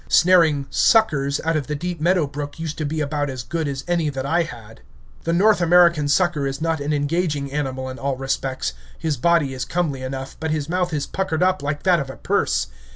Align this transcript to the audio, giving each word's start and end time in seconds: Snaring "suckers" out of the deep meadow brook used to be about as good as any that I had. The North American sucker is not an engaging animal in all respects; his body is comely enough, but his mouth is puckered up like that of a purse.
Snaring 0.09 0.65
"suckers" 0.71 1.39
out 1.45 1.55
of 1.55 1.67
the 1.67 1.75
deep 1.75 2.01
meadow 2.01 2.25
brook 2.25 2.57
used 2.57 2.75
to 2.79 2.85
be 2.85 3.01
about 3.01 3.29
as 3.29 3.43
good 3.43 3.67
as 3.67 3.83
any 3.87 4.09
that 4.09 4.25
I 4.25 4.41
had. 4.41 4.81
The 5.25 5.31
North 5.31 5.61
American 5.61 6.07
sucker 6.07 6.47
is 6.47 6.59
not 6.59 6.79
an 6.79 6.91
engaging 6.91 7.51
animal 7.51 7.87
in 7.87 7.99
all 7.99 8.17
respects; 8.17 8.73
his 8.97 9.15
body 9.15 9.53
is 9.53 9.63
comely 9.63 10.01
enough, 10.01 10.35
but 10.39 10.49
his 10.49 10.67
mouth 10.67 10.91
is 10.91 11.05
puckered 11.05 11.43
up 11.43 11.61
like 11.61 11.83
that 11.83 11.99
of 11.99 12.09
a 12.09 12.17
purse. 12.17 12.65